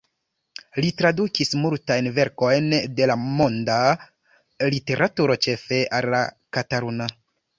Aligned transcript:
Li 0.83 0.87
tradukis 1.01 1.51
multajn 1.65 2.07
verkojn 2.15 2.71
de 2.99 3.09
la 3.11 3.17
monda 3.41 3.77
literaturo 4.77 5.39
ĉefe 5.47 5.83
al 5.99 6.09
la 6.17 6.23
kataluna. 6.59 7.11